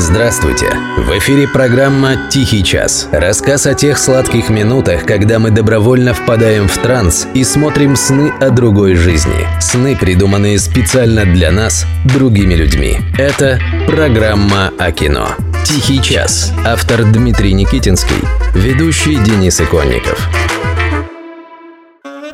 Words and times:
Здравствуйте! 0.00 0.72
В 0.96 1.18
эфире 1.18 1.46
программа 1.46 2.16
«Тихий 2.30 2.64
час». 2.64 3.06
Рассказ 3.12 3.66
о 3.66 3.74
тех 3.74 3.98
сладких 3.98 4.48
минутах, 4.48 5.04
когда 5.04 5.38
мы 5.38 5.50
добровольно 5.50 6.14
впадаем 6.14 6.68
в 6.68 6.78
транс 6.78 7.28
и 7.34 7.44
смотрим 7.44 7.96
сны 7.96 8.32
о 8.40 8.48
другой 8.48 8.94
жизни. 8.94 9.46
Сны, 9.60 9.94
придуманные 9.94 10.58
специально 10.58 11.26
для 11.26 11.52
нас, 11.52 11.84
другими 12.06 12.54
людьми. 12.54 12.96
Это 13.18 13.60
программа 13.86 14.72
о 14.78 14.90
кино. 14.90 15.36
«Тихий 15.64 16.00
час». 16.02 16.54
Автор 16.64 17.04
Дмитрий 17.04 17.52
Никитинский. 17.52 18.24
Ведущий 18.54 19.16
Денис 19.16 19.60
Иконников. 19.60 20.18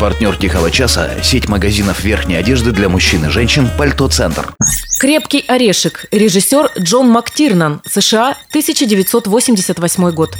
Партнер 0.00 0.34
«Тихого 0.34 0.70
часа»– 0.70 1.10
сеть 1.22 1.46
магазинов 1.46 2.02
верхней 2.02 2.36
одежды 2.36 2.72
для 2.72 2.88
мужчин 2.88 3.26
и 3.26 3.28
женщин 3.28 3.68
«Пальто 3.76 4.08
Центр». 4.08 4.54
«Крепкий 4.98 5.44
орешек». 5.46 6.06
Режиссер 6.10 6.70
Джон 6.78 7.10
Мактирнан. 7.10 7.82
США, 7.84 8.30
1988 8.48 10.10
год. 10.12 10.38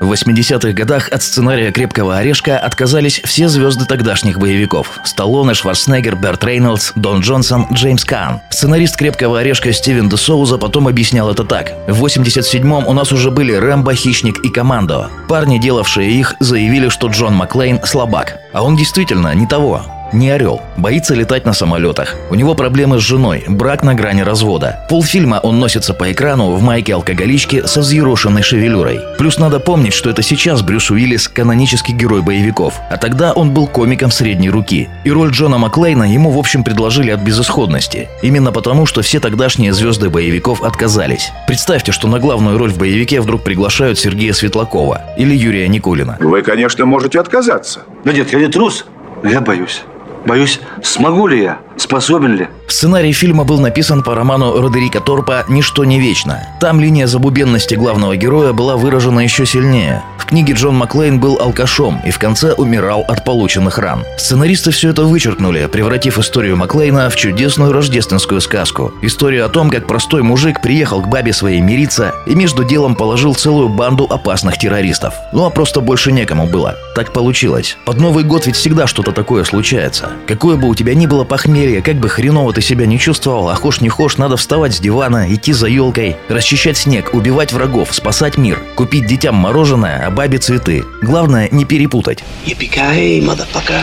В 0.00 0.12
80-х 0.12 0.72
годах 0.72 1.08
от 1.10 1.22
сценария 1.22 1.72
«Крепкого 1.72 2.18
орешка» 2.18 2.56
отказались 2.56 3.20
все 3.24 3.48
звезды 3.48 3.84
тогдашних 3.84 4.38
боевиков– 4.38 5.00
Сталлоне, 5.04 5.54
Шварценеггер, 5.54 6.14
Берт 6.14 6.44
Рейнольдс, 6.44 6.92
Дон 6.94 7.20
Джонсон, 7.20 7.66
Джеймс 7.72 8.04
Каан. 8.04 8.40
Сценарист 8.50 8.96
«Крепкого 8.96 9.40
орешка» 9.40 9.72
Стивен 9.72 10.08
де 10.08 10.16
Соуза 10.16 10.56
потом 10.56 10.86
объяснял 10.86 11.28
это 11.30 11.42
так. 11.44 11.72
В 11.88 12.04
87-м 12.04 12.86
у 12.86 12.92
нас 12.92 13.10
уже 13.10 13.32
были 13.32 13.52
Рэмбо, 13.52 13.94
Хищник 13.94 14.38
и 14.44 14.50
Командо. 14.50 15.10
Парни, 15.28 15.58
делавшие 15.58 16.12
их, 16.12 16.36
заявили, 16.38 16.90
что 16.90 17.08
Джон 17.08 17.34
Маклейн– 17.34 17.80
слабак. 17.84 18.38
А 18.52 18.62
он 18.62 18.76
действительно 18.76 19.34
не 19.34 19.48
того. 19.48 19.84
Не 20.12 20.30
орел. 20.30 20.62
Боится 20.78 21.14
летать 21.14 21.44
на 21.44 21.52
самолетах. 21.52 22.14
У 22.30 22.34
него 22.34 22.54
проблемы 22.54 22.98
с 22.98 23.02
женой, 23.02 23.44
брак 23.46 23.82
на 23.82 23.94
грани 23.94 24.22
развода. 24.22 24.86
Полфильма 24.88 25.38
он 25.42 25.60
носится 25.60 25.92
по 25.92 26.10
экрану 26.10 26.52
в 26.52 26.62
майке 26.62 26.94
алкоголички 26.94 27.66
со 27.66 27.80
взъерошенной 27.80 28.42
шевелюрой. 28.42 29.00
Плюс 29.18 29.38
надо 29.38 29.60
помнить, 29.60 29.92
что 29.92 30.08
это 30.08 30.22
сейчас 30.22 30.62
Брюс 30.62 30.90
Уиллис– 30.90 31.28
канонический 31.34 31.92
герой 31.92 32.22
боевиков. 32.22 32.80
А 32.90 32.96
тогда 32.96 33.32
он 33.34 33.52
был 33.52 33.66
комиком 33.66 34.10
средней 34.10 34.48
руки. 34.48 34.88
И 35.04 35.10
роль 35.10 35.30
Джона 35.30 35.58
Маклейна 35.58 36.04
ему 36.04 36.30
в 36.30 36.38
общем 36.38 36.64
предложили 36.64 37.10
от 37.10 37.20
безысходности. 37.20 38.08
Именно 38.22 38.50
потому, 38.50 38.86
что 38.86 39.02
все 39.02 39.20
тогдашние 39.20 39.74
звезды 39.74 40.08
боевиков 40.08 40.62
отказались. 40.62 41.32
Представьте, 41.46 41.92
что 41.92 42.08
на 42.08 42.18
главную 42.18 42.56
роль 42.56 42.70
в 42.70 42.78
боевике 42.78 43.20
вдруг 43.20 43.42
приглашают 43.42 43.98
Сергея 43.98 44.32
Светлакова 44.32 45.02
или 45.18 45.34
Юрия 45.34 45.68
Никулина. 45.68 46.16
Вы, 46.18 46.40
конечно, 46.42 46.86
можете 46.86 47.20
отказаться. 47.20 47.80
Да 48.04 48.12
нет, 48.12 48.32
я 48.32 48.38
не 48.38 48.48
трус, 48.48 48.86
но 49.22 49.30
я 49.30 49.40
боюсь. 49.40 49.82
Боюсь, 50.26 50.60
смогу 50.82 51.26
ли 51.26 51.42
я, 51.42 51.58
способен 51.82 52.36
ли. 52.36 52.48
Сценарий 52.66 53.12
фильма 53.12 53.44
был 53.44 53.60
написан 53.60 54.02
по 54.02 54.14
роману 54.14 54.60
Родерика 54.60 55.00
Торпа 55.00 55.44
«Ничто 55.48 55.84
не 55.84 56.00
вечно». 56.00 56.46
Там 56.60 56.80
линия 56.80 57.06
забубенности 57.06 57.74
главного 57.74 58.16
героя 58.16 58.52
была 58.52 58.76
выражена 58.76 59.20
еще 59.20 59.46
сильнее. 59.46 60.02
В 60.18 60.26
книге 60.26 60.52
Джон 60.52 60.76
Маклейн 60.76 61.18
был 61.18 61.38
алкашом 61.40 62.00
и 62.04 62.10
в 62.10 62.18
конце 62.18 62.52
умирал 62.52 63.04
от 63.08 63.24
полученных 63.24 63.78
ран. 63.78 64.04
Сценаристы 64.18 64.70
все 64.70 64.90
это 64.90 65.04
вычеркнули, 65.04 65.66
превратив 65.66 66.18
историю 66.18 66.56
Маклейна 66.56 67.08
в 67.08 67.16
чудесную 67.16 67.72
рождественскую 67.72 68.40
сказку. 68.40 68.92
Историю 69.00 69.46
о 69.46 69.48
том, 69.48 69.70
как 69.70 69.86
простой 69.86 70.22
мужик 70.22 70.60
приехал 70.60 71.00
к 71.00 71.08
бабе 71.08 71.32
своей 71.32 71.60
мириться 71.60 72.12
и 72.26 72.34
между 72.34 72.64
делом 72.64 72.94
положил 72.96 73.34
целую 73.34 73.68
банду 73.68 74.06
опасных 74.10 74.58
террористов. 74.58 75.14
Ну 75.32 75.46
а 75.46 75.50
просто 75.50 75.80
больше 75.80 76.12
некому 76.12 76.46
было. 76.46 76.76
Так 76.94 77.12
получилось. 77.12 77.78
Под 77.86 77.98
Новый 77.98 78.24
год 78.24 78.46
ведь 78.46 78.56
всегда 78.56 78.86
что-то 78.86 79.12
такое 79.12 79.44
случается. 79.44 80.10
Какое 80.26 80.56
бы 80.56 80.68
у 80.68 80.74
тебя 80.74 80.94
ни 80.94 81.06
было 81.06 81.24
похмелье, 81.24 81.67
как 81.76 81.96
бы 81.96 82.08
хреново 82.08 82.52
ты 82.52 82.60
себя 82.60 82.86
не 82.86 82.98
чувствовал, 82.98 83.48
а 83.48 83.54
хошь 83.54 83.80
не 83.80 83.88
хошь, 83.88 84.16
надо 84.16 84.36
вставать 84.36 84.74
с 84.74 84.80
дивана, 84.80 85.32
идти 85.32 85.52
за 85.52 85.66
елкой, 85.68 86.16
расчищать 86.28 86.76
снег, 86.76 87.14
убивать 87.14 87.52
врагов, 87.52 87.94
спасать 87.94 88.36
мир, 88.38 88.62
купить 88.74 89.06
детям 89.06 89.34
мороженое, 89.34 90.04
а 90.06 90.10
бабе 90.10 90.38
цветы. 90.38 90.84
Главное, 91.02 91.48
не 91.50 91.64
перепутать. 91.64 92.24
Yippee-ki-yay, 92.46 93.24
motherfucker. 93.24 93.82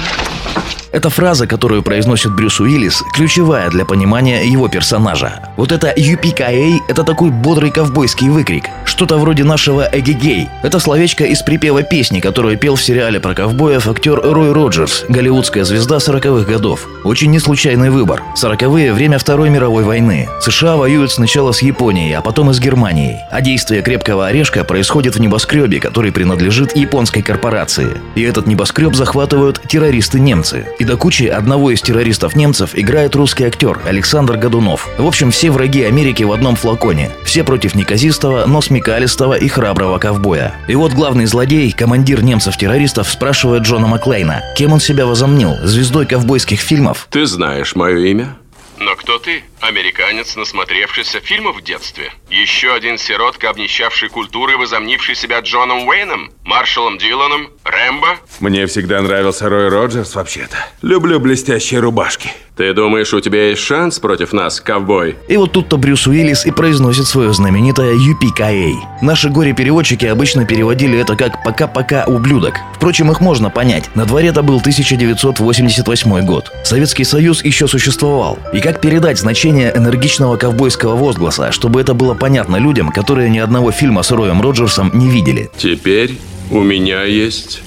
Эта 0.95 1.09
фраза, 1.09 1.45
которую 1.45 1.83
произносит 1.83 2.33
Брюс 2.33 2.61
Уиллис, 2.61 3.03
ключевая 3.13 3.69
для 3.69 3.83
понимания 3.83 4.45
его 4.45 4.69
персонажа. 4.69 5.41
Вот 5.57 5.73
это 5.73 5.93
«Юпи-ка-эй»— 5.93 6.81
это 6.87 7.03
такой 7.03 7.31
бодрый 7.31 7.69
ковбойский 7.69 8.29
выкрик. 8.29 8.69
Что-то 8.85 9.17
вроде 9.17 9.43
нашего 9.43 9.89
«Эгегей». 9.91 10.47
Это 10.63 10.79
словечко 10.79 11.25
из 11.25 11.41
припева 11.41 11.83
песни, 11.83 12.21
которую 12.21 12.57
пел 12.57 12.77
в 12.77 12.81
сериале 12.81 13.19
про 13.19 13.33
ковбоев 13.33 13.89
актер 13.89 14.21
Рой 14.21 14.53
Роджерс, 14.53 15.03
голливудская 15.09 15.65
звезда 15.65 15.97
40-х 15.97 16.49
годов. 16.49 16.87
Очень 17.03 17.31
неслучайный 17.31 17.89
выбор. 17.89 18.23
40-е— 18.41 18.93
время 18.93 19.19
Второй 19.19 19.49
мировой 19.49 19.83
войны. 19.83 20.29
США 20.39 20.77
воюют 20.77 21.11
сначала 21.11 21.51
с 21.51 21.61
Японией, 21.61 22.15
а 22.15 22.21
потом 22.21 22.51
и 22.51 22.53
с 22.53 22.59
Германией. 22.61 23.17
А 23.31 23.41
действие 23.41 23.81
«Крепкого 23.81 24.27
орешка» 24.27 24.63
происходит 24.63 25.17
в 25.17 25.19
небоскребе, 25.19 25.81
который 25.81 26.13
принадлежит 26.13 26.73
японской 26.73 27.21
корпорации. 27.21 27.97
И 28.15 28.21
этот 28.21 28.47
небоскреб 28.47 28.95
захватывают 28.95 29.61
террористы-немцы. 29.67 30.67
И 30.79 30.84
до 30.85 30.97
кучи 30.97 31.23
одного 31.23 31.71
из 31.71 31.81
террористов-немцев 31.81 32.71
играет 32.73 33.15
русский 33.15 33.43
актер 33.43 33.79
Александр 33.85 34.37
Годунов. 34.37 34.87
В 34.97 35.05
общем, 35.05 35.31
все 35.31 35.51
враги 35.51 35.83
Америки 35.83 36.23
в 36.23 36.31
одном 36.31 36.55
флаконе. 36.55 37.11
Все 37.25 37.43
против 37.43 37.75
неказистого, 37.75 38.45
но 38.45 38.61
смекалистого 38.61 39.33
и 39.33 39.47
храброго 39.47 39.97
ковбоя. 39.97 40.55
И 40.67 40.75
вот 40.75 40.93
главный 40.93 41.25
злодей, 41.25 41.71
командир 41.71 42.23
немцев-террористов, 42.23 43.09
спрашивает 43.09 43.63
Джона 43.63 43.87
Маклейна, 43.87 44.43
кем 44.55 44.73
он 44.73 44.79
себя 44.79 45.05
возомнил, 45.05 45.55
звездой 45.63 46.05
ковбойских 46.05 46.59
фильмов? 46.59 47.07
Ты 47.09 47.25
знаешь 47.25 47.75
мое 47.75 47.97
имя? 48.05 48.35
Но 48.79 48.95
кто 48.95 49.17
ты? 49.17 49.43
Американец, 49.65 50.35
насмотревшийся 50.35 51.19
фильмов 51.21 51.57
в 51.57 51.63
детстве? 51.63 52.13
Еще 52.29 52.71
один 52.71 52.99
сиротка, 52.99 53.49
обнищавший 53.49 54.09
культуры, 54.09 54.57
возомнивший 54.57 55.15
себя 55.15 55.39
Джоном 55.39 55.87
Уэйном? 55.87 56.31
Маршалом 56.43 56.99
Диланом? 56.99 57.49
Рэмбо? 57.63 58.17
Мне 58.39 58.67
всегда 58.67 59.01
нравился 59.01 59.49
Рой 59.49 59.69
Роджерс 59.69 60.13
вообще-то. 60.13 60.57
Люблю 60.83 61.19
блестящие 61.19 61.79
рубашки. 61.79 62.29
Ты 62.55 62.73
думаешь, 62.73 63.13
у 63.13 63.19
тебя 63.19 63.49
есть 63.49 63.61
шанс 63.61 63.99
против 63.99 64.31
нас, 64.31 64.61
ковбой? 64.61 65.17
И 65.27 65.35
вот 65.35 65.51
тут-то 65.51 65.77
Брюс 65.77 66.07
Уиллис 66.07 66.45
и 66.45 66.51
произносит 66.51 67.05
свое 67.05 67.33
знаменитое 67.33 67.93
«Юпи-ка-эй». 67.95 68.75
Наши 69.01 69.29
горе-переводчики 69.29 70.05
обычно 70.05 70.45
переводили 70.45 70.97
это 70.97 71.17
как 71.17 71.43
«пока-пока, 71.43 72.05
ублюдок». 72.05 72.55
Впрочем, 72.75 73.11
их 73.11 73.19
можно 73.19 73.49
понять. 73.49 73.93
На 73.95 74.05
дворе 74.05 74.29
это 74.29 74.41
был 74.41 74.59
1988 74.59 76.25
год. 76.25 76.51
Советский 76.63 77.03
Союз 77.03 77.43
еще 77.43 77.67
существовал. 77.67 78.39
И 78.53 78.61
как 78.61 78.79
передать 78.79 79.19
значение 79.19 79.54
энергичного 79.61 80.37
ковбойского 80.37 80.95
возгласа, 80.95 81.51
чтобы 81.51 81.81
это 81.81 81.93
было 81.93 82.13
понятно 82.13 82.57
людям, 82.57 82.89
которые 82.89 83.29
ни 83.29 83.39
одного 83.39 83.71
фильма 83.71 84.03
с 84.03 84.11
Роем 84.11 84.41
Роджерсом 84.41 84.91
не 84.93 85.09
видели? 85.09 85.49
Теперь 85.57 86.17
у 86.51 86.61
меня 86.61 87.03
есть 87.03 87.61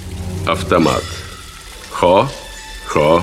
автомат. 0.47 1.03
Хо, 1.91 2.29
хо, 2.87 3.23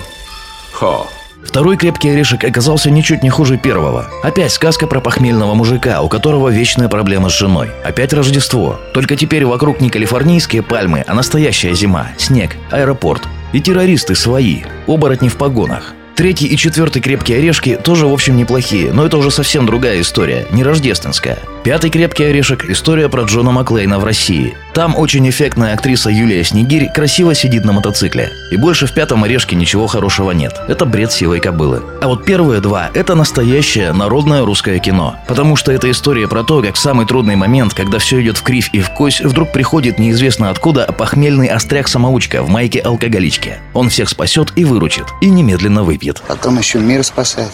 хо. 0.74 1.08
Второй 1.46 1.78
крепкий 1.78 2.09
орешек 2.09 2.44
оказался 2.44 2.90
ничуть 2.90 3.24
не 3.24 3.30
хуже 3.30 3.58
первого. 3.58 4.09
Опять 4.24 4.52
сказка 4.52 4.88
про 4.88 5.00
похмельного 5.00 5.53
мужика, 5.53 6.02
у 6.02 6.09
которого 6.09 6.50
вечная 6.50 6.90
проблема 6.90 7.30
с 7.30 7.38
женой. 7.38 7.70
Опять 7.84 8.14
Рождество. 8.14 8.80
Только 8.94 9.16
теперь 9.16 9.46
вокруг 9.46 9.80
не 9.80 9.90
калифорнийские 9.90 10.64
пальмы, 10.64 11.03
а 11.08 11.14
настоящая 11.14 11.74
зима, 11.74 12.08
снег, 12.18 12.58
аэропорт. 12.72 13.22
И 13.53 13.62
террористы 13.62 14.16
свои, 14.16 14.64
оборотни 14.88 15.30
в 15.30 15.38
погонах. 15.38 15.94
Третий 16.16 16.48
и 16.48 16.56
четвертый 16.56 17.02
крепкие 17.02 17.40
орешки 17.40 17.76
тоже, 17.76 18.08
в 18.08 18.14
общем, 18.14 18.38
неплохие, 18.38 18.94
но 18.94 19.06
это 19.06 19.18
уже 19.18 19.31
совсем 19.31 19.66
другая 19.66 20.00
история, 20.00 20.48
не 20.52 20.64
рождественская. 20.64 21.40
Пятый 21.66 21.90
крепкий 21.90 22.26
орешек– 22.26 22.66
история 22.70 23.09
про 23.09 23.24
Джона 23.24 23.50
Маклейна 23.50 23.98
в 23.98 24.03
России. 24.03 24.56
Там 24.76 24.96
очень 24.96 25.28
эффектная 25.28 25.74
актриса 25.74 26.12
Юлия 26.12 26.44
Снегирь 26.44 26.92
красиво 26.94 27.34
сидит 27.34 27.66
на 27.66 27.74
мотоцикле. 27.74 28.30
И 28.52 28.56
больше 28.56 28.86
в 28.86 28.94
пятом 28.94 29.24
орешке 29.24 29.56
ничего 29.56 29.88
хорошего 29.88 30.30
нет. 30.30 30.53
Это 30.68 30.86
бред 30.86 31.12
сивой 31.12 31.40
кобылы. 31.40 31.81
А 32.03 32.08
вот 32.08 32.24
первые 32.24 32.62
два– 32.62 32.92
это 32.94 33.16
настоящее 33.16 33.94
народное 33.94 34.46
русское 34.46 34.78
кино. 34.78 35.16
Потому 35.28 35.56
что 35.56 35.72
это 35.72 35.90
история 35.90 36.28
про 36.28 36.44
то, 36.44 36.62
как 36.62 36.76
в 36.76 36.78
самый 36.78 37.08
трудный 37.08 37.35
момент, 37.35 37.73
когда 37.73 37.97
все 37.97 38.22
идет 38.22 38.38
в 38.38 38.44
кривь 38.44 38.70
и 38.72 38.79
в 38.79 38.91
кость, 38.91 39.22
вдруг 39.22 39.52
приходит 39.52 39.97
неизвестно 39.97 40.52
откуда 40.52 40.85
похмельный 40.96 41.47
остряк-самоучка 41.47 42.44
в 42.44 42.47
майке 42.47 42.79
алкоголички. 42.79 43.56
Он 43.73 43.90
всех 43.90 44.09
спасет 44.09 44.53
и 44.56 44.66
выручит. 44.66 45.06
И 45.20 45.32
немедленно 45.32 45.84
выпьет. 45.84 46.22
Потом 46.28 46.59
еще 46.59 46.78
мир 46.78 47.03
спасать. 47.03 47.53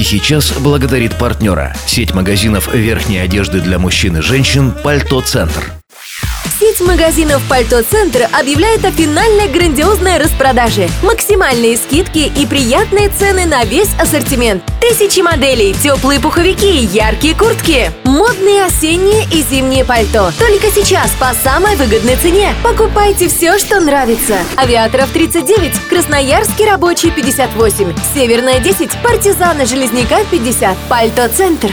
Тихий 0.00 0.18
час 0.18 0.54
благодарит 0.58 1.18
партнера. 1.18 1.76
Сеть 1.86 2.14
магазинов 2.14 2.72
верхней 2.72 3.18
одежды 3.18 3.60
для 3.60 3.78
мужчин 3.78 4.16
и 4.16 4.22
женщин 4.22 4.72
«Пальто 4.82 5.20
Центр». 5.20 5.79
Сеть 6.60 6.82
магазинов 6.82 7.40
«Пальто 7.48 7.82
Центр» 7.82 8.28
объявляет 8.38 8.84
о 8.84 8.90
финальной 8.90 9.48
грандиозной 9.48 10.18
распродаже. 10.18 10.90
Максимальные 11.02 11.78
скидки 11.78 12.30
и 12.36 12.44
приятные 12.44 13.08
цены 13.08 13.46
на 13.46 13.64
весь 13.64 13.88
ассортимент. 13.98 14.62
Тысячи 14.78 15.20
моделей, 15.20 15.72
теплые 15.72 16.20
пуховики, 16.20 16.84
яркие 16.92 17.34
куртки, 17.34 17.90
модные 18.04 18.66
осенние 18.66 19.24
и 19.32 19.42
зимние 19.42 19.86
пальто. 19.86 20.32
Только 20.38 20.70
сейчас 20.70 21.10
по 21.12 21.32
самой 21.42 21.76
выгодной 21.76 22.16
цене. 22.16 22.54
Покупайте 22.62 23.28
все, 23.28 23.56
что 23.56 23.80
нравится. 23.80 24.36
Авиаторов 24.58 25.08
39, 25.12 25.72
Красноярский 25.88 26.66
рабочий 26.66 27.10
58, 27.10 27.94
Северная 28.14 28.58
10, 28.58 28.90
Партизана 29.02 29.64
Железняка 29.64 30.24
50, 30.30 30.76
Пальто 30.90 31.26
Центр. 31.34 31.70